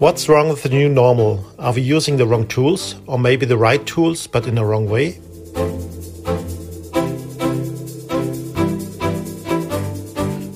What's 0.00 0.30
wrong 0.30 0.48
with 0.48 0.62
the 0.62 0.70
new 0.70 0.88
normal? 0.88 1.44
Are 1.58 1.74
we 1.74 1.82
using 1.82 2.16
the 2.16 2.26
wrong 2.26 2.46
tools, 2.46 2.94
or 3.06 3.18
maybe 3.18 3.44
the 3.44 3.58
right 3.58 3.84
tools 3.84 4.26
but 4.26 4.46
in 4.46 4.54
the 4.54 4.64
wrong 4.64 4.88
way? 4.88 5.20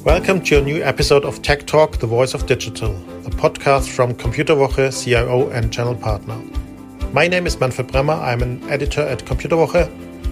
Welcome 0.03 0.43
to 0.45 0.61
a 0.61 0.63
new 0.63 0.83
episode 0.83 1.27
of 1.27 1.43
Tech 1.43 1.67
Talk, 1.67 1.99
the 1.99 2.07
voice 2.07 2.33
of 2.33 2.47
digital, 2.47 2.93
a 3.27 3.31
podcast 3.37 3.95
from 3.95 4.15
Computerwoche 4.15 5.05
CIO 5.05 5.51
and 5.51 5.71
ChannelPartner. 5.71 7.13
My 7.13 7.29
name 7.29 7.47
is 7.47 7.61
Manfred 7.61 7.89
Bremmer, 7.89 8.19
I'm 8.19 8.41
an 8.41 8.65
editor 8.71 9.03
at 9.03 9.27
Computerwoche, 9.27 9.89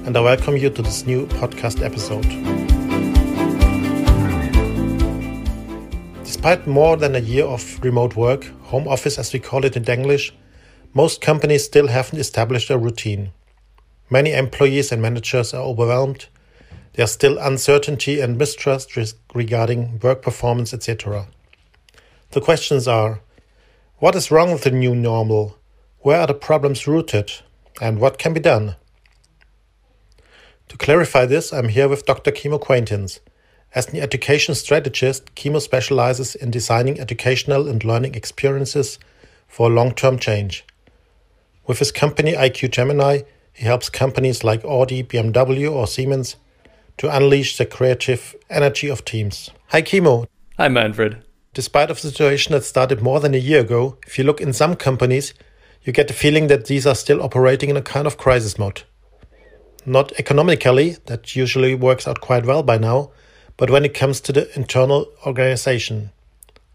and 0.07 0.17
I 0.17 0.21
welcome 0.23 0.57
you 0.57 0.71
to 0.71 0.81
this 0.81 1.05
new 1.05 1.27
podcast 1.27 1.85
episode. 1.85 2.25
Despite 6.33 6.67
more 6.67 6.97
than 6.97 7.15
a 7.15 7.19
year 7.19 7.45
of 7.45 7.79
remote 7.85 8.17
work, 8.17 8.45
home 8.63 8.89
office 8.89 9.19
as 9.19 9.35
we 9.35 9.39
call 9.39 9.67
it 9.67 9.77
in 9.77 9.85
English, 9.85 10.33
most 10.95 11.21
companies 11.21 11.63
still 11.63 11.89
haven't 11.89 12.19
established 12.19 12.71
a 12.71 12.79
routine. 12.79 13.33
Many 14.09 14.33
employees 14.33 14.91
and 14.91 15.03
managers 15.03 15.53
are 15.53 15.63
overwhelmed. 15.63 16.29
There's 16.95 17.13
still 17.13 17.37
uncertainty 17.37 18.19
and 18.19 18.39
mistrust 18.39 18.97
regarding 19.35 19.99
work 19.99 20.23
performance, 20.23 20.73
etc. 20.73 21.29
The 22.31 22.41
questions 22.41 22.89
are 22.89 23.21
what 23.99 24.17
is 24.17 24.31
wrong 24.31 24.53
with 24.53 24.63
the 24.63 24.71
new 24.71 24.97
normal? 24.97 25.59
Where 25.99 26.23
are 26.23 26.27
the 26.27 26.35
problems 26.35 26.89
rooted? 26.89 27.31
And 27.79 28.01
what 28.01 28.17
can 28.17 28.33
be 28.33 28.41
done? 28.41 28.77
To 30.69 30.79
clarify 30.79 31.27
this, 31.27 31.53
I'm 31.53 31.69
here 31.69 31.91
with 31.91 32.07
Dr. 32.07 32.31
Kim 32.31 32.59
Quaintance. 32.59 33.21
As 33.75 33.89
an 33.89 34.01
education 34.01 34.55
strategist, 34.55 35.35
Kimo 35.35 35.59
specializes 35.59 36.35
in 36.35 36.51
designing 36.51 37.01
educational 37.01 37.69
and 37.69 37.83
learning 37.83 38.15
experiences 38.15 38.99
for 39.49 39.71
long 39.71 39.95
term 39.95 40.19
change. 40.19 40.65
With 41.67 41.79
his 41.79 41.91
company 41.91 42.35
IQ 42.35 42.71
Gemini, 42.71 43.23
he 43.53 43.65
helps 43.65 43.89
companies 43.89 44.45
like 44.45 44.65
Audi, 44.65 45.03
BMW, 45.03 45.73
or 45.73 45.87
Siemens 45.87 46.37
to 46.99 47.15
unleash 47.15 47.57
the 47.57 47.65
creative 47.65 48.35
energy 48.51 48.89
of 48.89 49.05
teams. 49.05 49.51
Hi, 49.69 49.81
Kimo. 49.81 50.27
Hi, 50.59 50.69
Manfred. 50.69 51.25
Despite 51.55 51.91
of 51.91 52.01
the 52.01 52.09
situation 52.09 52.53
that 52.53 52.65
started 52.65 53.01
more 53.01 53.21
than 53.21 53.35
a 53.35 53.39
year 53.39 53.61
ago, 53.61 53.97
if 54.07 54.19
you 54.19 54.25
look 54.25 54.41
in 54.41 54.53
some 54.53 54.77
companies, 54.77 55.33
you 55.83 55.93
get 55.93 56.09
the 56.09 56.15
feeling 56.15 56.49
that 56.49 56.67
these 56.67 56.87
are 56.87 56.95
still 56.95 57.23
operating 57.23 57.71
in 57.71 57.77
a 57.77 57.83
kind 57.83 58.07
of 58.07 58.19
crisis 58.19 58.59
mode 58.59 58.83
not 59.85 60.13
economically, 60.19 60.97
that 61.07 61.35
usually 61.35 61.75
works 61.75 62.07
out 62.07 62.21
quite 62.21 62.47
well 62.47 62.63
by 62.63 62.79
now, 62.79 63.11
but 63.57 63.71
when 63.71 63.85
it 63.85 63.95
comes 63.95 64.21
to 64.21 64.33
the 64.33 64.55
internal 64.57 65.07
organization. 65.27 66.11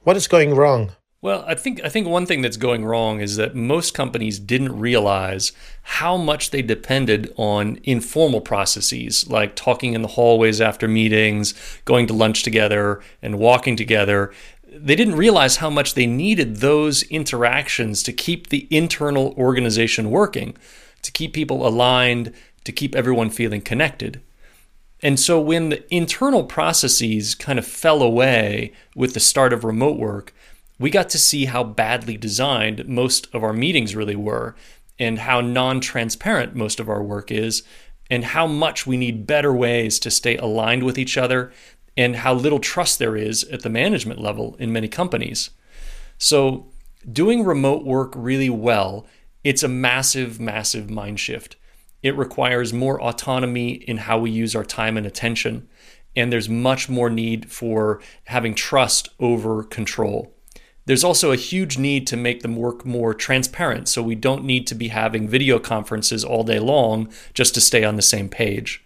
What 0.03 0.17
is 0.17 0.28
going 0.28 0.56
wrong? 0.56 0.92
Well, 1.20 1.44
I 1.47 1.56
think 1.56 1.83
I 1.83 1.89
think 1.89 2.08
one 2.08 2.28
thing 2.28 2.42
that's 2.42 2.58
going 2.58 2.86
wrong 2.86 3.22
is 3.22 3.38
that 3.38 3.56
most 3.56 3.95
companies 3.95 4.38
didn't 4.38 4.78
realize 4.78 5.52
how 5.81 6.16
much 6.16 6.52
they 6.52 6.61
depended 6.61 7.33
on 7.38 7.80
informal 7.83 8.39
processes 8.39 9.28
like 9.28 9.55
talking 9.55 9.94
in 9.94 10.03
the 10.03 10.09
hallways 10.09 10.61
after 10.61 10.88
meetings, 10.88 11.55
going 11.86 12.05
to 12.08 12.14
lunch 12.14 12.44
together, 12.44 13.02
and 13.22 13.39
walking 13.39 13.75
together. 13.75 14.31
They 14.72 14.95
didn't 14.95 15.16
realize 15.16 15.58
how 15.58 15.72
much 15.72 15.95
they 15.95 16.05
needed 16.05 16.58
those 16.58 17.02
interactions 17.03 18.03
to 18.03 18.14
keep 18.14 18.50
the 18.50 18.67
internal 18.70 19.33
organization 19.38 20.11
working, 20.11 20.55
to 21.02 21.11
keep 21.11 21.33
people 21.33 21.67
aligned, 21.67 22.31
to 22.64 22.72
keep 22.72 22.95
everyone 22.95 23.31
feeling 23.31 23.61
connected. 23.61 24.22
And 25.02 25.20
so 25.20 25.40
when 25.40 25.70
the 25.70 25.94
internal 25.94 26.44
processes 26.44 27.36
kind 27.36 27.59
of 27.59 27.67
fell 27.67 28.02
away 28.02 28.73
with 28.95 29.14
the 29.14 29.20
start 29.20 29.54
of 29.54 29.64
remote 29.64 30.00
work, 30.00 30.34
we 30.80 30.89
got 30.89 31.09
to 31.09 31.20
see 31.20 31.45
how 31.45 31.64
badly 31.64 32.17
designed 32.17 32.88
most 32.88 33.28
of 33.34 33.44
our 33.44 33.54
meetings 33.54 33.95
really 33.95 34.16
were 34.16 34.56
and 35.00 35.20
how 35.20 35.42
non 35.42 35.80
transparent 35.80 36.55
most 36.55 36.80
of 36.80 36.89
our 36.89 37.04
work 37.04 37.32
is, 37.32 37.64
and 38.10 38.26
how 38.26 38.48
much 38.48 38.88
we 38.88 38.98
need 38.98 39.27
better 39.27 39.54
ways 39.54 39.99
to 39.99 40.10
stay 40.10 40.38
aligned 40.38 40.83
with 40.83 40.98
each 40.98 41.17
other, 41.17 41.52
and 41.95 42.17
how 42.17 42.33
little 42.33 42.60
trust 42.60 42.99
there 42.99 43.16
is 43.16 43.43
at 43.45 43.61
the 43.64 43.70
management 43.70 44.20
level 44.20 44.55
in 44.60 44.72
many 44.72 44.88
companies. 44.88 45.52
So, 46.17 46.67
doing 47.11 47.43
remote 47.43 47.86
work 47.86 48.14
really 48.16 48.49
well, 48.49 49.05
it's 49.43 49.64
a 49.64 49.67
massive, 49.67 50.39
massive 50.39 50.89
mind 50.89 51.20
shift. 51.20 51.58
It 52.04 52.18
requires 52.18 52.74
more 52.74 53.02
autonomy 53.02 53.72
in 53.72 53.98
how 53.98 54.20
we 54.20 54.32
use 54.32 54.56
our 54.56 54.66
time 54.66 54.98
and 54.98 55.06
attention. 55.06 55.68
And 56.16 56.32
there's 56.32 56.50
much 56.50 56.90
more 56.90 57.10
need 57.10 57.52
for 57.52 58.02
having 58.26 58.56
trust 58.56 59.10
over 59.20 59.64
control. 59.64 60.34
There's 60.86 61.04
also 61.04 61.34
a 61.34 61.36
huge 61.36 61.78
need 61.78 62.08
to 62.08 62.18
make 62.18 62.44
them 62.44 62.56
work 62.56 62.86
more 62.86 63.14
transparent 63.14 63.90
so 63.90 64.02
we 64.02 64.16
don't 64.16 64.46
need 64.46 64.66
to 64.68 64.76
be 64.76 64.88
having 64.88 65.28
video 65.28 65.60
conferences 65.60 66.24
all 66.24 66.44
day 66.44 66.60
long 66.60 67.12
just 67.34 67.54
to 67.56 67.62
stay 67.62 67.84
on 67.84 67.98
the 67.98 68.02
same 68.02 68.30
page. 68.30 68.84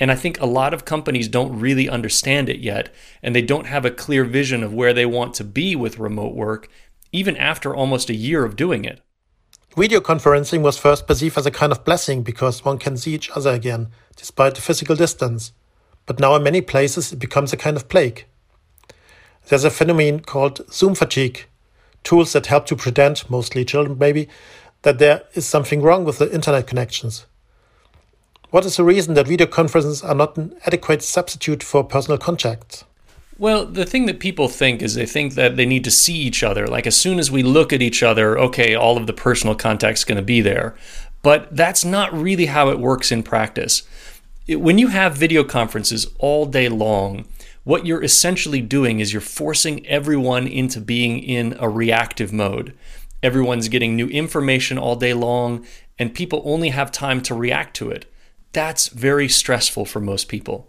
And 0.00 0.10
I 0.10 0.16
think 0.16 0.40
a 0.40 0.46
lot 0.46 0.74
of 0.74 0.84
companies 0.84 1.28
don't 1.28 1.58
really 1.58 1.88
understand 1.88 2.48
it 2.48 2.58
yet, 2.58 2.92
and 3.22 3.34
they 3.34 3.42
don't 3.42 3.66
have 3.66 3.84
a 3.84 3.90
clear 3.90 4.24
vision 4.24 4.62
of 4.62 4.74
where 4.74 4.92
they 4.92 5.06
want 5.06 5.34
to 5.34 5.44
be 5.44 5.76
with 5.76 5.98
remote 5.98 6.34
work, 6.34 6.68
even 7.12 7.36
after 7.36 7.74
almost 7.74 8.10
a 8.10 8.14
year 8.14 8.44
of 8.44 8.56
doing 8.56 8.84
it. 8.84 9.00
Video 9.76 10.00
conferencing 10.00 10.62
was 10.62 10.78
first 10.78 11.06
perceived 11.06 11.38
as 11.38 11.46
a 11.46 11.50
kind 11.50 11.70
of 11.70 11.84
blessing 11.84 12.22
because 12.22 12.64
one 12.64 12.78
can 12.78 12.96
see 12.96 13.14
each 13.14 13.30
other 13.30 13.50
again, 13.50 13.88
despite 14.16 14.54
the 14.54 14.60
physical 14.60 14.96
distance. 14.96 15.52
But 16.06 16.18
now 16.18 16.34
in 16.34 16.42
many 16.42 16.62
places 16.62 17.12
it 17.12 17.18
becomes 17.18 17.52
a 17.52 17.56
kind 17.56 17.76
of 17.76 17.88
plague. 17.88 18.24
There's 19.48 19.64
a 19.64 19.70
phenomenon 19.70 20.20
called 20.20 20.60
Zoom 20.72 20.94
fatigue, 20.94 21.46
tools 22.02 22.32
that 22.32 22.46
help 22.46 22.66
to 22.66 22.76
pretend, 22.76 23.28
mostly 23.30 23.64
children 23.64 23.98
maybe, 23.98 24.28
that 24.82 24.98
there 24.98 25.24
is 25.34 25.46
something 25.46 25.82
wrong 25.82 26.04
with 26.04 26.18
the 26.18 26.32
internet 26.32 26.66
connections. 26.66 27.26
What 28.50 28.64
is 28.64 28.76
the 28.76 28.84
reason 28.84 29.14
that 29.14 29.28
video 29.28 29.46
conferences 29.46 30.02
are 30.02 30.14
not 30.14 30.36
an 30.38 30.56
adequate 30.64 31.02
substitute 31.02 31.62
for 31.62 31.84
personal 31.84 32.18
contact? 32.18 32.84
Well, 33.38 33.66
the 33.66 33.86
thing 33.86 34.06
that 34.06 34.18
people 34.18 34.48
think 34.48 34.82
is 34.82 34.94
they 34.94 35.06
think 35.06 35.34
that 35.34 35.56
they 35.56 35.64
need 35.64 35.84
to 35.84 35.92
see 35.92 36.14
each 36.14 36.42
other. 36.42 36.66
Like 36.66 36.88
as 36.88 36.96
soon 36.96 37.20
as 37.20 37.30
we 37.30 37.44
look 37.44 37.72
at 37.72 37.80
each 37.80 38.02
other, 38.02 38.36
okay, 38.38 38.74
all 38.74 38.96
of 38.96 39.06
the 39.06 39.12
personal 39.12 39.54
contact's 39.54 40.04
going 40.04 40.16
to 40.16 40.22
be 40.22 40.40
there. 40.40 40.74
But 41.22 41.54
that's 41.54 41.84
not 41.84 42.12
really 42.12 42.46
how 42.46 42.70
it 42.70 42.80
works 42.80 43.12
in 43.12 43.22
practice. 43.22 43.82
It, 44.48 44.56
when 44.56 44.78
you 44.78 44.88
have 44.88 45.16
video 45.16 45.44
conferences 45.44 46.08
all 46.18 46.46
day 46.46 46.68
long, 46.68 47.26
what 47.62 47.86
you're 47.86 48.02
essentially 48.02 48.60
doing 48.60 48.98
is 48.98 49.12
you're 49.12 49.20
forcing 49.20 49.86
everyone 49.86 50.48
into 50.48 50.80
being 50.80 51.18
in 51.22 51.56
a 51.60 51.68
reactive 51.68 52.32
mode. 52.32 52.74
Everyone's 53.22 53.68
getting 53.68 53.94
new 53.94 54.08
information 54.08 54.78
all 54.78 54.96
day 54.96 55.12
long, 55.12 55.66
and 55.98 56.14
people 56.14 56.42
only 56.44 56.70
have 56.70 56.90
time 56.90 57.20
to 57.22 57.34
react 57.34 57.76
to 57.76 57.90
it. 57.90 58.10
That's 58.52 58.88
very 58.88 59.28
stressful 59.28 59.84
for 59.84 60.00
most 60.00 60.28
people. 60.28 60.68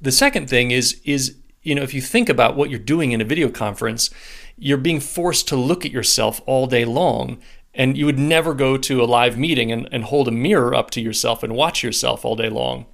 The 0.00 0.12
second 0.12 0.48
thing 0.48 0.70
is 0.70 1.00
is 1.04 1.36
you 1.64 1.74
know, 1.74 1.82
if 1.82 1.92
you 1.92 2.00
think 2.00 2.28
about 2.28 2.56
what 2.56 2.70
you're 2.70 2.78
doing 2.78 3.12
in 3.12 3.20
a 3.20 3.24
video 3.24 3.48
conference, 3.48 4.10
you're 4.56 4.78
being 4.78 5.00
forced 5.00 5.48
to 5.48 5.56
look 5.56 5.84
at 5.84 5.90
yourself 5.90 6.40
all 6.46 6.66
day 6.66 6.84
long. 6.84 7.38
And 7.74 7.98
you 7.98 8.06
would 8.06 8.18
never 8.18 8.54
go 8.54 8.76
to 8.76 9.02
a 9.02 9.06
live 9.06 9.36
meeting 9.36 9.72
and, 9.72 9.88
and 9.90 10.04
hold 10.04 10.28
a 10.28 10.30
mirror 10.30 10.74
up 10.74 10.92
to 10.92 11.00
yourself 11.00 11.42
and 11.42 11.56
watch 11.56 11.82
yourself 11.82 12.24
all 12.24 12.36
day 12.36 12.48
long. 12.48 12.86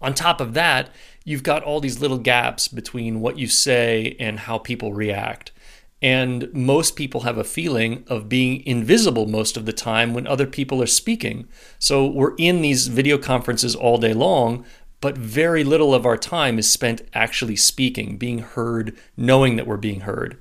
On 0.00 0.14
top 0.14 0.40
of 0.40 0.54
that, 0.54 0.88
you've 1.24 1.42
got 1.42 1.62
all 1.62 1.78
these 1.78 2.00
little 2.00 2.18
gaps 2.18 2.68
between 2.68 3.20
what 3.20 3.38
you 3.38 3.46
say 3.46 4.16
and 4.18 4.40
how 4.40 4.56
people 4.56 4.94
react. 4.94 5.52
And 6.00 6.52
most 6.52 6.96
people 6.96 7.20
have 7.20 7.38
a 7.38 7.44
feeling 7.44 8.04
of 8.08 8.28
being 8.28 8.66
invisible 8.66 9.26
most 9.26 9.56
of 9.56 9.66
the 9.66 9.72
time 9.72 10.14
when 10.14 10.26
other 10.26 10.46
people 10.46 10.82
are 10.82 10.86
speaking. 10.86 11.46
So 11.78 12.04
we're 12.04 12.34
in 12.38 12.60
these 12.60 12.88
video 12.88 13.18
conferences 13.18 13.76
all 13.76 13.98
day 13.98 14.12
long, 14.12 14.64
but 15.02 15.18
very 15.18 15.64
little 15.64 15.92
of 15.94 16.06
our 16.06 16.16
time 16.16 16.60
is 16.60 16.70
spent 16.70 17.02
actually 17.12 17.56
speaking, 17.56 18.16
being 18.16 18.38
heard, 18.38 18.96
knowing 19.16 19.56
that 19.56 19.66
we're 19.66 19.76
being 19.76 20.02
heard. 20.02 20.38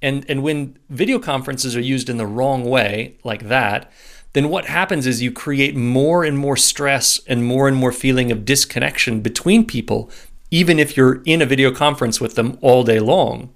And, 0.00 0.24
and 0.28 0.44
when 0.44 0.78
video 0.88 1.18
conferences 1.18 1.74
are 1.74 1.80
used 1.80 2.08
in 2.08 2.16
the 2.16 2.26
wrong 2.26 2.64
way, 2.64 3.16
like 3.24 3.48
that, 3.48 3.90
then 4.32 4.48
what 4.48 4.66
happens 4.66 5.08
is 5.08 5.22
you 5.22 5.32
create 5.32 5.74
more 5.74 6.22
and 6.22 6.38
more 6.38 6.56
stress 6.56 7.20
and 7.26 7.44
more 7.44 7.66
and 7.66 7.76
more 7.76 7.90
feeling 7.90 8.30
of 8.30 8.44
disconnection 8.44 9.22
between 9.22 9.66
people, 9.66 10.08
even 10.52 10.78
if 10.78 10.96
you're 10.96 11.20
in 11.24 11.42
a 11.42 11.46
video 11.46 11.72
conference 11.72 12.20
with 12.20 12.36
them 12.36 12.58
all 12.62 12.84
day 12.84 13.00
long. 13.00 13.52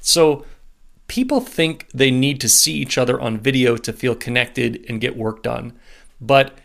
So 0.00 0.46
people 1.08 1.42
think 1.42 1.88
they 1.92 2.10
need 2.10 2.40
to 2.40 2.48
see 2.48 2.72
each 2.72 2.96
other 2.96 3.20
on 3.20 3.36
video 3.36 3.76
to 3.76 3.92
feel 3.92 4.14
connected 4.14 4.82
and 4.88 4.98
get 4.98 5.14
work 5.14 5.42
done. 5.42 5.74
But 6.22 6.56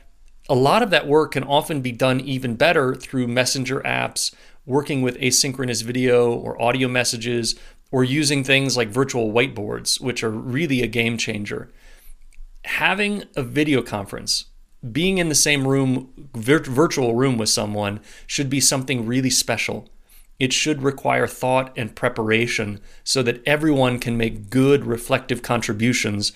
a 0.50 0.56
lot 0.56 0.82
of 0.82 0.90
that 0.90 1.08
work 1.08 1.34
can 1.34 1.44
often 1.44 1.82
be 1.82 1.92
done 1.92 2.20
even 2.20 2.56
better 2.56 2.96
through 2.96 3.28
messenger 3.28 3.82
apps, 3.82 4.34
working 4.66 5.02
with 5.04 5.18
asynchronous 5.20 5.84
video 5.84 6.34
or 6.34 6.62
audio 6.62 6.88
messages, 6.88 7.56
or 7.92 8.04
using 8.04 8.44
things 8.44 8.76
like 8.76 8.90
virtual 8.90 9.32
whiteboards, 9.32 10.02
which 10.02 10.24
are 10.24 10.30
really 10.32 10.82
a 10.82 10.88
game 10.88 11.18
changer. 11.18 11.72
Having 12.66 13.24
a 13.36 13.44
video 13.44 13.82
conference, 13.82 14.46
being 14.92 15.18
in 15.18 15.30
the 15.30 15.36
same 15.36 15.68
room, 15.68 16.12
vir- 16.36 16.60
virtual 16.64 17.16
room 17.16 17.38
with 17.38 17.50
someone, 17.50 18.00
should 18.28 18.50
be 18.50 18.60
something 18.60 19.06
really 19.06 19.30
special. 19.30 19.88
it 20.40 20.54
should 20.54 20.82
require 20.82 21.28
thought 21.28 21.74
and 21.78 21.96
preparation 21.96 22.80
so 23.04 23.22
that 23.22 23.46
everyone 23.46 24.00
can 24.00 24.18
make 24.18 24.50
good 24.50 24.86
reflective 24.86 25.42
contributions 25.42 26.32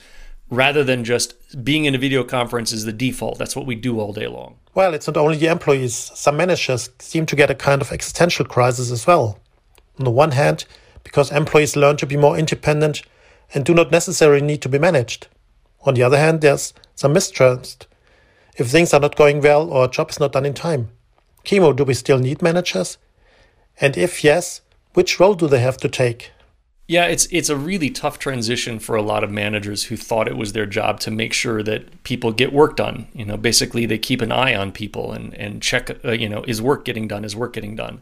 rather 0.49 0.83
than 0.83 1.03
just 1.03 1.63
being 1.63 1.85
in 1.85 1.95
a 1.95 1.97
video 1.97 2.23
conference 2.23 2.71
is 2.71 2.85
the 2.85 2.93
default. 2.93 3.37
That's 3.37 3.55
what 3.55 3.65
we 3.65 3.75
do 3.75 3.99
all 3.99 4.13
day 4.13 4.27
long. 4.27 4.57
Well, 4.75 4.93
it's 4.93 5.07
not 5.07 5.17
only 5.17 5.37
the 5.37 5.51
employees. 5.51 5.95
Some 5.95 6.37
managers 6.37 6.89
seem 6.99 7.25
to 7.27 7.35
get 7.35 7.49
a 7.49 7.55
kind 7.55 7.81
of 7.81 7.91
existential 7.91 8.45
crisis 8.45 8.91
as 8.91 9.05
well. 9.07 9.39
On 9.99 10.05
the 10.05 10.11
one 10.11 10.31
hand, 10.31 10.65
because 11.03 11.31
employees 11.31 11.75
learn 11.75 11.97
to 11.97 12.05
be 12.05 12.17
more 12.17 12.37
independent 12.37 13.03
and 13.53 13.65
do 13.65 13.73
not 13.73 13.91
necessarily 13.91 14.41
need 14.41 14.61
to 14.61 14.69
be 14.69 14.79
managed. 14.79 15.27
On 15.85 15.93
the 15.93 16.03
other 16.03 16.17
hand, 16.17 16.41
there's 16.41 16.73
some 16.95 17.13
mistrust 17.13 17.87
if 18.57 18.67
things 18.67 18.93
are 18.93 18.99
not 18.99 19.15
going 19.15 19.41
well 19.41 19.69
or 19.69 19.85
a 19.85 19.89
job 19.89 20.09
is 20.09 20.19
not 20.19 20.31
done 20.31 20.45
in 20.45 20.53
time. 20.53 20.89
Kimo, 21.43 21.73
do 21.73 21.83
we 21.83 21.93
still 21.93 22.19
need 22.19 22.41
managers? 22.41 22.97
And 23.81 23.97
if 23.97 24.23
yes, 24.23 24.61
which 24.93 25.19
role 25.19 25.33
do 25.33 25.47
they 25.47 25.59
have 25.59 25.77
to 25.77 25.89
take? 25.89 26.31
Yeah, 26.87 27.05
it's 27.05 27.27
it's 27.31 27.49
a 27.49 27.55
really 27.55 27.89
tough 27.89 28.19
transition 28.19 28.77
for 28.77 28.95
a 28.95 29.01
lot 29.01 29.23
of 29.23 29.31
managers 29.31 29.85
who 29.85 29.95
thought 29.95 30.27
it 30.27 30.35
was 30.35 30.51
their 30.51 30.65
job 30.65 30.99
to 31.01 31.11
make 31.11 31.31
sure 31.31 31.63
that 31.63 32.03
people 32.03 32.33
get 32.33 32.51
work 32.51 32.75
done. 32.75 33.07
You 33.13 33.25
know, 33.25 33.37
basically 33.37 33.85
they 33.85 33.97
keep 33.97 34.21
an 34.21 34.31
eye 34.33 34.53
on 34.53 34.73
people 34.73 35.13
and 35.13 35.33
and 35.35 35.61
check. 35.61 35.89
Uh, 36.03 36.11
you 36.11 36.27
know, 36.27 36.43
is 36.45 36.61
work 36.61 36.83
getting 36.83 37.07
done? 37.07 37.23
Is 37.23 37.35
work 37.35 37.53
getting 37.53 37.77
done? 37.77 38.01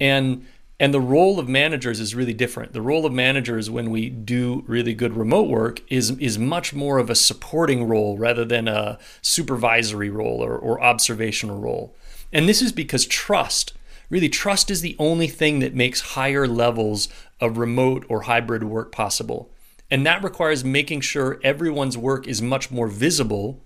And 0.00 0.46
and 0.78 0.94
the 0.94 1.00
role 1.00 1.40
of 1.40 1.48
managers 1.48 1.98
is 1.98 2.14
really 2.14 2.34
different. 2.34 2.74
The 2.74 2.82
role 2.82 3.06
of 3.06 3.12
managers 3.12 3.70
when 3.70 3.90
we 3.90 4.08
do 4.08 4.62
really 4.68 4.94
good 4.94 5.16
remote 5.16 5.48
work 5.48 5.80
is 5.88 6.12
is 6.18 6.38
much 6.38 6.72
more 6.72 6.98
of 6.98 7.10
a 7.10 7.16
supporting 7.16 7.88
role 7.88 8.16
rather 8.16 8.44
than 8.44 8.68
a 8.68 9.00
supervisory 9.20 10.10
role 10.10 10.44
or, 10.44 10.56
or 10.56 10.80
observational 10.80 11.58
role. 11.58 11.92
And 12.32 12.48
this 12.48 12.62
is 12.62 12.70
because 12.70 13.04
trust 13.04 13.72
Really, 14.08 14.28
trust 14.28 14.70
is 14.70 14.82
the 14.82 14.96
only 14.98 15.26
thing 15.26 15.58
that 15.60 15.74
makes 15.74 16.12
higher 16.12 16.46
levels 16.46 17.08
of 17.40 17.58
remote 17.58 18.04
or 18.08 18.22
hybrid 18.22 18.64
work 18.64 18.92
possible. 18.92 19.50
And 19.90 20.04
that 20.06 20.24
requires 20.24 20.64
making 20.64 21.02
sure 21.02 21.40
everyone's 21.42 21.96
work 21.96 22.26
is 22.26 22.42
much 22.42 22.70
more 22.70 22.88
visible 22.88 23.62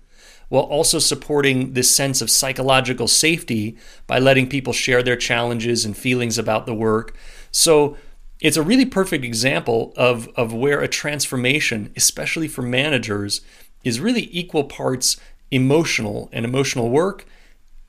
while 0.49 0.63
also 0.63 0.99
supporting 0.99 1.73
this 1.73 1.89
sense 1.89 2.21
of 2.21 2.29
psychological 2.29 3.07
safety 3.07 3.77
by 4.05 4.19
letting 4.19 4.49
people 4.49 4.73
share 4.73 5.01
their 5.01 5.15
challenges 5.15 5.85
and 5.85 5.95
feelings 5.95 6.37
about 6.37 6.65
the 6.65 6.73
work. 6.73 7.15
So 7.51 7.97
it's 8.41 8.57
a 8.57 8.63
really 8.63 8.85
perfect 8.85 9.23
example 9.23 9.93
of, 9.95 10.27
of 10.35 10.53
where 10.53 10.81
a 10.81 10.87
transformation, 10.87 11.93
especially 11.95 12.47
for 12.47 12.63
managers, 12.63 13.41
is 13.83 13.99
really 13.99 14.29
equal 14.31 14.65
parts 14.65 15.17
emotional 15.51 16.29
and 16.31 16.43
emotional 16.45 16.89
work 16.89 17.25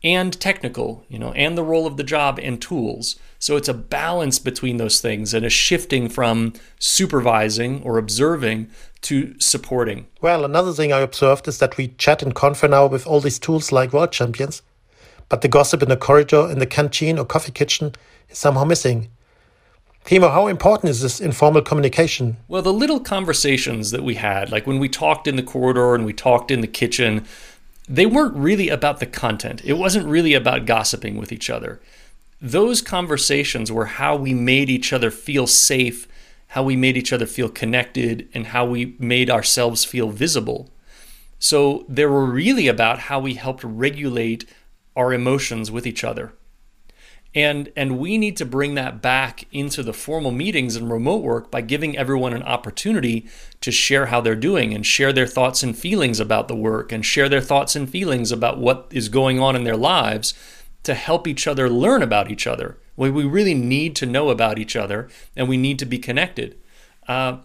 and 0.05 0.39
technical, 0.41 1.05
you 1.09 1.19
know, 1.19 1.33
and 1.33 1.57
the 1.57 1.63
role 1.63 1.87
of 1.87 1.97
the 1.97 2.05
job 2.05 2.39
and 2.43 2.61
tools. 2.61 3.17
So 3.39 3.57
it's 3.57 3.69
a 3.69 3.75
balance 3.75 4.39
between 4.39 4.77
those 4.77 5.01
things 5.01 5.33
and 5.33 5.45
a 5.45 5.51
shifting 5.51 6.09
from 6.09 6.55
supervising 6.79 7.83
or 7.83 7.99
observing 7.99 8.69
to 9.03 9.39
supporting. 9.39 10.07
Well, 10.21 10.45
another 10.45 10.73
thing 10.73 10.93
I 10.93 11.01
observed 11.01 11.47
is 11.49 11.59
that 11.59 11.77
we 11.77 11.89
chat 11.99 12.23
and 12.23 12.35
confer 12.35 12.69
now 12.69 12.87
with 12.87 13.07
all 13.07 13.21
these 13.21 13.39
tools 13.39 13.73
like 13.73 13.93
World 13.93 14.13
Champions, 14.13 14.63
but 15.29 15.41
the 15.41 15.49
gossip 15.49 15.83
in 15.83 15.89
the 15.89 15.97
corridor, 15.97 16.51
in 16.51 16.59
the 16.59 16.67
canteen 16.67 17.19
or 17.19 17.25
coffee 17.25 17.53
kitchen 17.53 17.95
is 18.29 18.39
somehow 18.39 18.65
missing. 18.65 19.09
Kimo, 20.05 20.31
how 20.31 20.49
important 20.49 20.91
is 20.91 21.01
this 21.01 21.21
informal 21.21 21.63
communication? 21.63 22.37
Well, 22.49 22.63
the 22.63 22.73
little 22.73 22.99
conversations 22.99 23.93
that 23.93 24.03
we 24.03 24.17
had, 24.17 24.51
like 24.51 24.67
when 24.67 24.81
we 24.81 24.89
talked 24.89 25.29
in 25.29 25.37
the 25.37 25.45
corridor 25.45 25.95
and 25.95 26.05
we 26.05 26.13
talked 26.13 26.51
in 26.51 26.61
the 26.61 26.67
kitchen, 26.67 27.25
they 27.93 28.06
weren't 28.06 28.35
really 28.35 28.71
about 28.71 29.00
the 29.00 29.06
content. 29.06 29.61
It 29.67 29.75
wasn't 29.75 30.06
really 30.06 30.33
about 30.33 30.65
gossiping 30.65 31.19
with 31.19 31.31
each 31.31 31.50
other. 31.50 31.79
Those 32.41 32.81
conversations 32.81 33.71
were 33.71 33.85
how 33.85 34.17
we 34.17 34.33
made 34.33 34.71
each 34.71 34.94
other 34.94 35.11
feel 35.11 35.47
safe, 35.47 36.09
how 36.49 36.62
we 36.62 36.75
made 36.75 36.97
each 36.97 37.12
other 37.12 37.27
feel 37.27 37.50
connected, 37.50 38.31
and 38.33 38.47
how 38.47 38.65
we 38.65 38.97
made 38.99 39.29
ourselves 39.29 39.85
feel 39.85 40.09
visible. 40.09 40.71
So 41.39 41.85
they 41.87 42.06
were 42.06 42.25
really 42.25 42.67
about 42.67 42.99
how 42.99 43.21
we 43.21 43.35
helped 43.35 43.62
regulate 43.62 44.49
our 44.97 45.12
emotions 45.12 45.71
with 45.71 45.87
each 45.87 46.03
other 46.03 46.33
and 47.34 47.73
and 47.76 47.99
we 47.99 48.19
need 48.19 48.37
to 48.37 48.44
bring 48.44 48.75
that 48.75 49.00
back 49.00 49.46
into 49.52 49.82
the 49.82 49.93
formal 49.93 50.31
meetings 50.31 50.76
and 50.76 50.90
remote 50.90 51.23
work 51.23 51.50
by 51.50 51.61
giving 51.61 51.96
everyone 51.96 52.32
an 52.32 52.43
opportunity 52.43 53.26
to 53.61 53.70
share 53.70 54.06
how 54.06 54.20
they're 54.20 54.37
doing 54.37 54.75
and 54.75 54.84
share 54.84 55.12
their 55.12 55.26
thoughts 55.26 55.62
and 55.62 55.76
feelings 55.76 56.20
about 56.20 56.49
the 56.49 56.56
work 56.56 56.93
and 56.93 57.06
share 57.06 57.29
their 57.29 57.40
thoughts 57.40 57.75
and 57.75 57.88
feelings 57.88 58.31
about 58.31 58.58
what 58.58 58.87
is 58.90 59.08
going 59.08 59.40
on 59.40 59.56
in 59.56 59.64
their 59.64 59.76
lives 59.76 60.34
to 60.82 60.94
help 60.94 61.26
each 61.26 61.46
other 61.46 61.70
learn 61.70 62.02
about 62.02 62.31
each 62.31 62.46
other. 62.46 62.76
We, 62.96 63.11
we 63.11 63.25
really 63.25 63.55
need 63.55 63.96
to 63.96 64.06
know 64.06 64.29
about 64.29 64.58
each 64.58 64.76
other 64.76 65.08
and 65.34 65.49
we 65.49 65.56
need 65.56 65.79
to 65.79 65.87
be 65.87 65.99
connected. 65.99 66.58
Uh, 67.08 67.38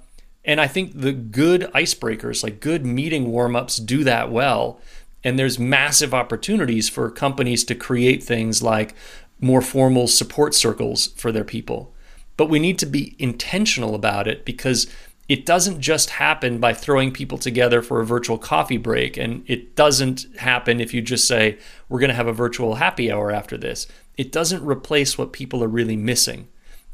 and 0.48 0.62
i 0.62 0.68
think 0.68 0.94
the 0.94 1.12
good 1.12 1.70
icebreakers 1.76 2.42
like 2.42 2.62
good 2.62 2.86
meeting 2.86 3.32
warm-ups 3.32 3.78
do 3.78 4.04
that 4.04 4.32
well. 4.32 4.80
And 5.24 5.38
there's 5.38 5.60
massive 5.60 6.14
opportunities 6.14 6.88
for 6.88 7.10
companies 7.10 7.64
to 7.66 7.76
create 7.76 8.24
things 8.24 8.64
like 8.64 8.94
more 9.40 9.62
formal 9.62 10.08
support 10.08 10.54
circles 10.56 11.08
for 11.08 11.32
their 11.32 11.44
people. 11.44 11.94
But 12.38 12.50
we 12.50 12.60
need 12.60 12.80
to 12.80 12.86
be 12.86 13.16
intentional 13.20 13.96
about 13.96 14.28
it 14.28 14.46
because 14.46 14.88
it 15.28 15.46
doesn't 15.46 15.82
just 15.82 16.12
happen 16.12 16.60
by 16.60 16.74
throwing 16.74 17.12
people 17.12 17.38
together 17.38 17.82
for 17.82 18.00
a 18.00 18.06
virtual 18.06 18.38
coffee 18.38 18.78
break. 18.78 19.18
And 19.18 19.44
it 19.48 19.76
doesn't 19.76 20.26
happen 20.38 20.80
if 20.80 20.94
you 20.94 21.02
just 21.02 21.28
say, 21.28 21.58
we're 21.90 22.00
going 22.00 22.10
to 22.10 22.16
have 22.16 22.28
a 22.28 22.34
virtual 22.34 22.76
happy 22.76 23.12
hour 23.12 23.32
after 23.32 23.58
this. 23.58 23.88
It 24.16 24.32
doesn't 24.32 24.66
replace 24.66 25.18
what 25.18 25.34
people 25.34 25.64
are 25.64 25.68
really 25.68 25.98
missing. 25.98 26.48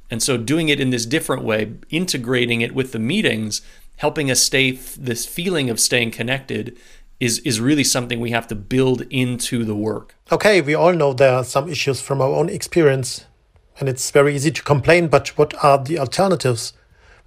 And 0.09 0.21
so, 0.21 0.37
doing 0.37 0.69
it 0.69 0.79
in 0.79 0.89
this 0.89 1.05
different 1.05 1.43
way, 1.43 1.73
integrating 1.89 2.61
it 2.61 2.75
with 2.75 2.91
the 2.91 2.99
meetings, 2.99 3.61
helping 3.97 4.29
us 4.29 4.41
stay 4.41 4.71
this 4.71 5.25
feeling 5.25 5.69
of 5.69 5.79
staying 5.79 6.11
connected 6.11 6.77
is 7.23 7.39
is 7.39 7.61
really 7.61 7.83
something 7.85 8.19
we 8.19 8.31
have 8.31 8.47
to 8.47 8.55
build 8.55 9.01
into 9.09 9.63
the 9.63 9.75
work. 9.75 10.15
Okay, 10.31 10.59
we 10.61 10.75
all 10.75 10.93
know 10.93 11.13
there 11.13 11.33
are 11.33 11.43
some 11.43 11.69
issues 11.69 12.01
from 12.01 12.21
our 12.21 12.33
own 12.39 12.49
experience, 12.49 13.25
and 13.79 13.87
it's 13.87 14.11
very 14.11 14.35
easy 14.35 14.51
to 14.51 14.63
complain. 14.63 15.07
But 15.07 15.29
what 15.37 15.53
are 15.63 15.77
the 15.81 15.99
alternatives? 15.99 16.73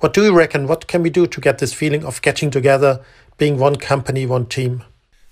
What 0.01 0.13
do 0.13 0.23
you 0.23 0.37
reckon? 0.37 0.69
What 0.69 0.87
can 0.87 1.03
we 1.03 1.09
do 1.09 1.27
to 1.27 1.41
get 1.41 1.59
this 1.59 1.73
feeling 1.73 2.05
of 2.05 2.21
getting 2.21 2.51
together, 2.51 3.01
being 3.39 3.59
one 3.59 3.77
company, 3.77 4.27
one 4.27 4.45
team? 4.45 4.85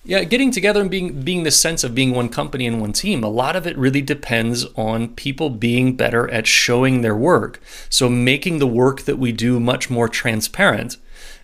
Yeah, 0.06 0.25
getting 0.25 0.50
together 0.50 0.81
and 0.81 0.90
being 0.90 1.20
being 1.20 1.44
the 1.44 1.50
sense 1.50 1.84
of 1.84 1.94
being 1.94 2.12
one 2.14 2.31
company 2.31 2.67
and 2.67 2.81
one 2.81 2.93
team. 2.93 3.22
A 3.22 3.28
lot 3.28 3.56
of 3.56 3.67
it 3.67 3.76
really 3.76 4.02
depends 4.02 4.64
on 4.76 5.14
people 5.14 5.50
being 5.50 5.96
better 5.96 6.31
at 6.31 6.46
showing 6.46 7.02
their 7.02 7.17
work. 7.17 7.60
So 7.90 8.08
making 8.08 8.58
the 8.58 8.67
work 8.82 9.02
that 9.02 9.19
we 9.19 9.32
do 9.32 9.60
much 9.60 9.90
more 9.90 10.08
transparent 10.08 10.96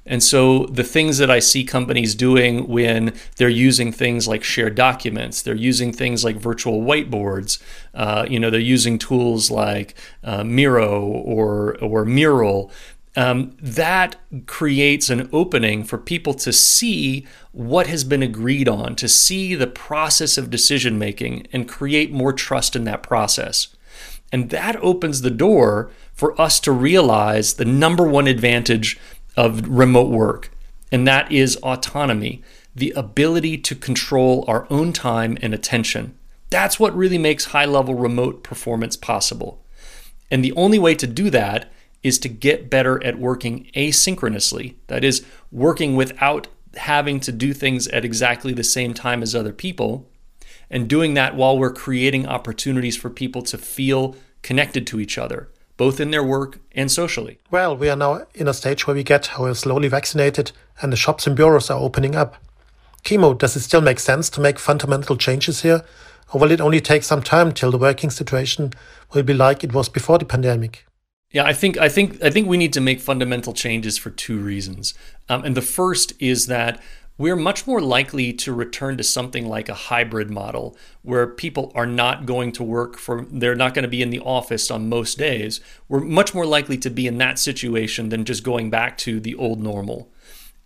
and 0.06 0.22
so 0.22 0.66
the 0.66 0.84
things 0.84 1.18
that 1.18 1.30
I 1.30 1.38
see 1.38 1.64
companies 1.64 2.14
doing 2.14 2.66
when 2.66 3.14
they're 3.36 3.48
using 3.48 3.92
things 3.92 4.26
like 4.26 4.42
shared 4.42 4.74
documents, 4.74 5.42
they're 5.42 5.54
using 5.54 5.92
things 5.92 6.24
like 6.24 6.36
virtual 6.36 6.80
whiteboards, 6.82 7.62
uh, 7.94 8.26
you 8.28 8.40
know, 8.40 8.50
they're 8.50 8.60
using 8.60 8.98
tools 8.98 9.50
like 9.50 9.94
uh, 10.24 10.42
Miro 10.44 11.02
or 11.02 11.76
or 11.78 12.04
Mural. 12.04 12.70
Um, 13.16 13.56
that 13.60 14.16
creates 14.46 15.10
an 15.10 15.28
opening 15.32 15.82
for 15.82 15.98
people 15.98 16.32
to 16.34 16.52
see 16.52 17.26
what 17.50 17.88
has 17.88 18.04
been 18.04 18.22
agreed 18.22 18.68
on, 18.68 18.94
to 18.96 19.08
see 19.08 19.56
the 19.56 19.66
process 19.66 20.38
of 20.38 20.48
decision 20.48 20.96
making, 20.96 21.48
and 21.52 21.68
create 21.68 22.12
more 22.12 22.32
trust 22.32 22.76
in 22.76 22.84
that 22.84 23.02
process. 23.02 23.74
And 24.32 24.50
that 24.50 24.76
opens 24.76 25.22
the 25.22 25.30
door 25.30 25.90
for 26.12 26.40
us 26.40 26.60
to 26.60 26.72
realize 26.72 27.54
the 27.54 27.64
number 27.64 28.06
one 28.06 28.28
advantage 28.28 28.96
of 29.40 29.66
remote 29.66 30.10
work, 30.10 30.50
and 30.92 31.08
that 31.08 31.32
is 31.32 31.56
autonomy, 31.62 32.42
the 32.74 32.90
ability 32.94 33.56
to 33.56 33.74
control 33.74 34.44
our 34.46 34.66
own 34.68 34.92
time 34.92 35.38
and 35.40 35.54
attention. 35.54 36.14
That's 36.50 36.78
what 36.78 36.94
really 36.94 37.16
makes 37.16 37.46
high 37.46 37.64
level 37.64 37.94
remote 37.94 38.42
performance 38.42 38.98
possible. 38.98 39.64
And 40.30 40.44
the 40.44 40.52
only 40.52 40.78
way 40.78 40.94
to 40.94 41.06
do 41.06 41.30
that 41.30 41.72
is 42.02 42.18
to 42.18 42.28
get 42.28 42.68
better 42.68 43.02
at 43.02 43.18
working 43.18 43.70
asynchronously. 43.74 44.74
That 44.88 45.04
is, 45.04 45.24
working 45.50 45.96
without 45.96 46.48
having 46.76 47.18
to 47.20 47.32
do 47.32 47.54
things 47.54 47.88
at 47.88 48.04
exactly 48.04 48.52
the 48.52 48.62
same 48.62 48.92
time 48.92 49.22
as 49.22 49.34
other 49.34 49.54
people, 49.54 50.06
and 50.68 50.86
doing 50.86 51.14
that 51.14 51.34
while 51.34 51.58
we're 51.58 51.72
creating 51.72 52.26
opportunities 52.26 52.96
for 52.96 53.08
people 53.08 53.40
to 53.42 53.56
feel 53.56 54.16
connected 54.42 54.86
to 54.88 55.00
each 55.00 55.16
other, 55.16 55.48
both 55.80 55.98
in 55.98 56.10
their 56.10 56.22
work 56.22 56.58
and 56.72 56.92
socially. 56.92 57.38
Well, 57.50 57.74
we 57.74 57.88
are 57.88 57.96
now 57.96 58.26
in 58.34 58.46
a 58.46 58.52
stage 58.52 58.86
where 58.86 58.94
we 58.94 59.02
get 59.02 59.40
are 59.40 59.54
slowly 59.54 59.88
vaccinated 59.88 60.52
and 60.82 60.92
the 60.92 60.96
shops 61.04 61.26
and 61.26 61.34
bureaus 61.34 61.70
are 61.70 61.80
opening 61.80 62.14
up. 62.14 62.36
Kimo, 63.02 63.32
does 63.32 63.56
it 63.56 63.60
still 63.60 63.80
make 63.80 63.98
sense 63.98 64.28
to 64.28 64.42
make 64.42 64.58
fundamental 64.58 65.16
changes 65.16 65.62
here? 65.62 65.82
Or 66.34 66.38
will 66.38 66.50
it 66.50 66.60
only 66.60 66.82
take 66.82 67.02
some 67.02 67.22
time 67.22 67.52
till 67.52 67.70
the 67.70 67.78
working 67.78 68.10
situation 68.10 68.74
will 69.14 69.22
be 69.22 69.32
like 69.32 69.64
it 69.64 69.72
was 69.72 69.88
before 69.88 70.18
the 70.18 70.26
pandemic? 70.26 70.84
Yeah, 71.32 71.44
I 71.44 71.54
think 71.54 71.78
I 71.78 71.88
think 71.88 72.22
I 72.22 72.28
think 72.28 72.46
we 72.46 72.58
need 72.58 72.74
to 72.74 72.80
make 72.82 73.00
fundamental 73.00 73.54
changes 73.54 73.96
for 73.96 74.10
two 74.10 74.38
reasons. 74.38 74.92
Um, 75.30 75.44
and 75.46 75.56
the 75.56 75.62
first 75.62 76.12
is 76.18 76.46
that 76.48 76.78
we're 77.20 77.36
much 77.36 77.66
more 77.66 77.82
likely 77.82 78.32
to 78.32 78.50
return 78.50 78.96
to 78.96 79.04
something 79.04 79.46
like 79.46 79.68
a 79.68 79.74
hybrid 79.74 80.30
model 80.30 80.74
where 81.02 81.26
people 81.26 81.70
are 81.74 81.84
not 81.84 82.24
going 82.24 82.50
to 82.50 82.62
work 82.62 82.96
for 82.96 83.26
they're 83.30 83.54
not 83.54 83.74
going 83.74 83.82
to 83.82 83.88
be 83.88 84.00
in 84.00 84.08
the 84.08 84.20
office 84.20 84.70
on 84.70 84.88
most 84.88 85.18
days. 85.18 85.60
We're 85.86 86.00
much 86.00 86.34
more 86.34 86.46
likely 86.46 86.78
to 86.78 86.88
be 86.88 87.06
in 87.06 87.18
that 87.18 87.38
situation 87.38 88.08
than 88.08 88.24
just 88.24 88.42
going 88.42 88.70
back 88.70 88.96
to 88.98 89.20
the 89.20 89.34
old 89.34 89.60
normal. 89.60 90.10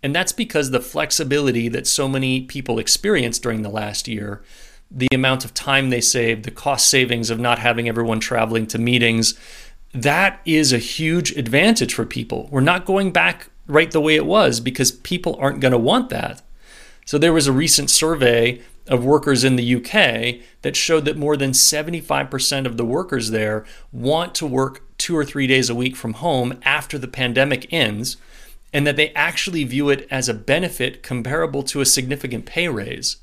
And 0.01 0.15
that's 0.15 0.31
because 0.31 0.71
the 0.71 0.79
flexibility 0.79 1.67
that 1.67 1.87
so 1.87 2.07
many 2.07 2.43
people 2.43 2.79
experienced 2.79 3.43
during 3.43 3.61
the 3.61 3.69
last 3.69 4.07
year 4.07 4.41
the 4.89 5.09
amount 5.11 5.43
of 5.43 5.53
time 5.53 5.89
they 5.89 5.99
saved 5.99 6.45
the 6.45 6.51
cost 6.51 6.89
savings 6.89 7.29
of 7.29 7.37
not 7.37 7.59
having 7.59 7.89
everyone 7.89 8.21
traveling 8.21 8.65
to 8.67 8.77
meetings 8.77 9.33
that 9.93 10.39
is 10.45 10.71
a 10.71 10.77
huge 10.77 11.31
advantage 11.31 11.93
for 11.93 12.05
people. 12.05 12.47
We're 12.49 12.61
not 12.61 12.85
going 12.85 13.11
back 13.11 13.49
right 13.67 13.91
the 13.91 14.01
way 14.01 14.15
it 14.15 14.25
was 14.25 14.59
because 14.59 14.91
people 14.91 15.35
aren't 15.39 15.59
going 15.59 15.71
to 15.71 15.77
want 15.77 16.09
that 16.09 16.41
so 17.05 17.17
there 17.17 17.33
was 17.33 17.47
a 17.47 17.51
recent 17.53 17.89
survey 17.89 18.61
of 18.87 19.05
workers 19.05 19.43
in 19.43 19.55
the 19.55 19.75
UK 19.75 20.43
that 20.61 20.75
showed 20.75 21.05
that 21.05 21.17
more 21.17 21.37
than 21.37 21.51
75% 21.51 22.65
of 22.65 22.77
the 22.77 22.85
workers 22.85 23.31
there 23.31 23.65
want 23.91 24.35
to 24.35 24.45
work 24.45 24.83
two 24.97 25.15
or 25.15 25.25
three 25.25 25.47
days 25.47 25.69
a 25.69 25.75
week 25.75 25.95
from 25.95 26.13
home 26.13 26.59
after 26.63 26.97
the 26.97 27.07
pandemic 27.07 27.71
ends, 27.71 28.17
and 28.73 28.85
that 28.85 28.95
they 28.95 29.09
actually 29.09 29.63
view 29.63 29.89
it 29.89 30.07
as 30.11 30.27
a 30.27 30.33
benefit 30.33 31.03
comparable 31.03 31.63
to 31.63 31.81
a 31.81 31.85
significant 31.85 32.45
pay 32.45 32.67
raise. 32.67 33.17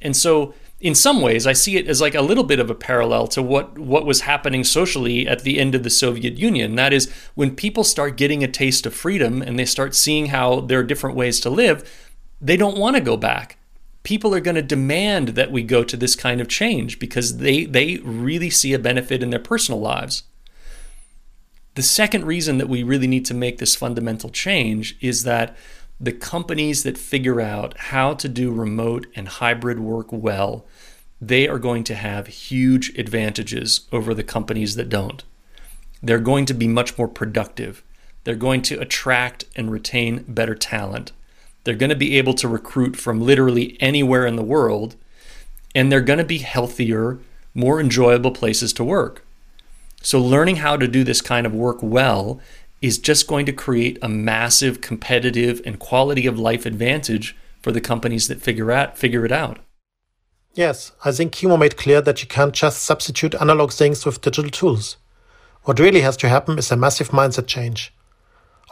And 0.00 0.16
so, 0.16 0.54
in 0.80 0.94
some 0.94 1.20
ways, 1.20 1.46
I 1.46 1.52
see 1.52 1.76
it 1.76 1.86
as 1.88 2.00
like 2.00 2.14
a 2.14 2.22
little 2.22 2.44
bit 2.44 2.58
of 2.58 2.70
a 2.70 2.74
parallel 2.74 3.26
to 3.28 3.42
what, 3.42 3.78
what 3.78 4.06
was 4.06 4.22
happening 4.22 4.64
socially 4.64 5.28
at 5.28 5.42
the 5.42 5.58
end 5.58 5.74
of 5.74 5.82
the 5.82 5.90
Soviet 5.90 6.38
Union. 6.38 6.74
That 6.76 6.94
is, 6.94 7.12
when 7.34 7.54
people 7.54 7.84
start 7.84 8.16
getting 8.16 8.42
a 8.42 8.48
taste 8.48 8.86
of 8.86 8.94
freedom 8.94 9.42
and 9.42 9.58
they 9.58 9.66
start 9.66 9.94
seeing 9.94 10.26
how 10.26 10.60
there 10.60 10.78
are 10.78 10.84
different 10.84 11.16
ways 11.16 11.38
to 11.40 11.50
live, 11.50 12.09
they 12.40 12.56
don't 12.56 12.78
want 12.78 12.96
to 12.96 13.02
go 13.02 13.16
back. 13.16 13.58
People 14.02 14.34
are 14.34 14.40
going 14.40 14.54
to 14.54 14.62
demand 14.62 15.30
that 15.30 15.52
we 15.52 15.62
go 15.62 15.84
to 15.84 15.96
this 15.96 16.16
kind 16.16 16.40
of 16.40 16.48
change 16.48 16.98
because 16.98 17.36
they, 17.36 17.64
they 17.64 17.98
really 17.98 18.48
see 18.48 18.72
a 18.72 18.78
benefit 18.78 19.22
in 19.22 19.30
their 19.30 19.38
personal 19.38 19.80
lives. 19.80 20.22
The 21.74 21.82
second 21.82 22.24
reason 22.24 22.58
that 22.58 22.68
we 22.68 22.82
really 22.82 23.06
need 23.06 23.26
to 23.26 23.34
make 23.34 23.58
this 23.58 23.76
fundamental 23.76 24.30
change 24.30 24.96
is 25.00 25.24
that 25.24 25.56
the 26.00 26.12
companies 26.12 26.82
that 26.82 26.96
figure 26.96 27.40
out 27.40 27.76
how 27.76 28.14
to 28.14 28.28
do 28.28 28.50
remote 28.50 29.06
and 29.14 29.28
hybrid 29.28 29.78
work 29.78 30.06
well, 30.10 30.64
they 31.20 31.46
are 31.46 31.58
going 31.58 31.84
to 31.84 31.94
have 31.94 32.26
huge 32.26 32.98
advantages 32.98 33.86
over 33.92 34.14
the 34.14 34.24
companies 34.24 34.76
that 34.76 34.88
don't. 34.88 35.22
They're 36.02 36.18
going 36.18 36.46
to 36.46 36.54
be 36.54 36.66
much 36.66 36.96
more 36.96 37.08
productive. 37.08 37.84
They're 38.24 38.34
going 38.34 38.62
to 38.62 38.80
attract 38.80 39.44
and 39.54 39.70
retain 39.70 40.24
better 40.26 40.54
talent. 40.54 41.12
They're 41.64 41.74
going 41.74 41.90
to 41.90 41.96
be 41.96 42.16
able 42.16 42.34
to 42.34 42.48
recruit 42.48 42.96
from 42.96 43.20
literally 43.20 43.76
anywhere 43.80 44.26
in 44.26 44.36
the 44.36 44.42
world, 44.42 44.96
and 45.74 45.90
they're 45.90 46.00
going 46.00 46.18
to 46.18 46.24
be 46.24 46.38
healthier, 46.38 47.18
more 47.54 47.80
enjoyable 47.80 48.30
places 48.30 48.72
to 48.74 48.84
work. 48.84 49.24
So, 50.02 50.18
learning 50.20 50.56
how 50.56 50.76
to 50.76 50.88
do 50.88 51.04
this 51.04 51.20
kind 51.20 51.46
of 51.46 51.54
work 51.54 51.78
well 51.82 52.40
is 52.80 52.98
just 52.98 53.26
going 53.26 53.44
to 53.46 53.52
create 53.52 53.98
a 54.00 54.08
massive 54.08 54.80
competitive 54.80 55.60
and 55.66 55.78
quality 55.78 56.26
of 56.26 56.38
life 56.38 56.64
advantage 56.64 57.36
for 57.60 57.72
the 57.72 57.80
companies 57.80 58.28
that 58.28 58.40
figure 58.40 58.70
out 58.70 58.96
figure 58.96 59.26
it 59.26 59.32
out. 59.32 59.58
Yes, 60.54 60.92
I 61.04 61.12
think 61.12 61.32
Kimo 61.32 61.56
made 61.56 61.76
clear 61.76 62.00
that 62.00 62.22
you 62.22 62.28
can't 62.28 62.54
just 62.54 62.82
substitute 62.82 63.34
analog 63.34 63.72
things 63.72 64.04
with 64.04 64.20
digital 64.20 64.50
tools. 64.50 64.96
What 65.64 65.78
really 65.78 66.00
has 66.00 66.16
to 66.18 66.28
happen 66.28 66.58
is 66.58 66.72
a 66.72 66.76
massive 66.76 67.10
mindset 67.10 67.46
change. 67.46 67.92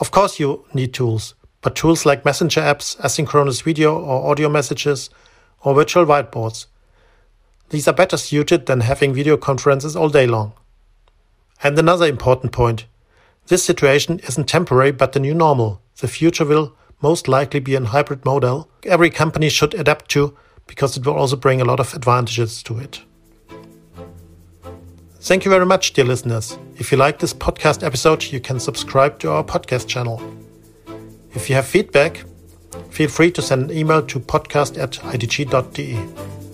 Of 0.00 0.10
course, 0.10 0.40
you 0.40 0.64
need 0.72 0.94
tools, 0.94 1.34
tools 1.70 2.06
like 2.06 2.24
messenger 2.24 2.60
apps, 2.60 2.96
asynchronous 2.98 3.62
video 3.62 3.96
or 3.98 4.30
audio 4.30 4.48
messages, 4.48 5.10
or 5.60 5.74
virtual 5.74 6.06
whiteboards. 6.06 6.66
These 7.70 7.88
are 7.88 7.94
better 7.94 8.16
suited 8.16 8.66
than 8.66 8.80
having 8.80 9.12
video 9.12 9.36
conferences 9.36 9.96
all 9.96 10.08
day 10.08 10.26
long. 10.26 10.52
And 11.62 11.78
another 11.78 12.06
important 12.06 12.52
point 12.52 12.86
this 13.48 13.64
situation 13.64 14.20
isn't 14.20 14.44
temporary 14.44 14.92
but 14.92 15.12
the 15.12 15.20
new 15.20 15.34
normal. 15.34 15.80
The 16.00 16.08
future 16.08 16.44
will 16.44 16.76
most 17.00 17.28
likely 17.28 17.60
be 17.60 17.74
a 17.74 17.84
hybrid 17.84 18.24
model 18.24 18.68
every 18.84 19.10
company 19.10 19.48
should 19.48 19.74
adapt 19.74 20.10
to 20.10 20.36
because 20.66 20.96
it 20.96 21.06
will 21.06 21.14
also 21.14 21.36
bring 21.36 21.60
a 21.60 21.64
lot 21.64 21.80
of 21.80 21.94
advantages 21.94 22.62
to 22.64 22.78
it. 22.78 23.00
Thank 25.20 25.44
you 25.44 25.50
very 25.50 25.66
much, 25.66 25.94
dear 25.94 26.04
listeners. 26.04 26.56
If 26.76 26.92
you 26.92 26.98
like 26.98 27.18
this 27.18 27.34
podcast 27.34 27.82
episode, 27.82 28.24
you 28.24 28.38
can 28.40 28.60
subscribe 28.60 29.18
to 29.20 29.30
our 29.30 29.42
podcast 29.42 29.88
channel. 29.88 30.22
If 31.34 31.48
you 31.48 31.56
have 31.56 31.66
feedback, 31.66 32.24
feel 32.90 33.08
free 33.08 33.30
to 33.32 33.42
send 33.42 33.70
an 33.70 33.76
email 33.76 34.02
to 34.06 34.20
podcast 34.20 34.78
at 34.82 34.92
idg.de. 34.92 36.47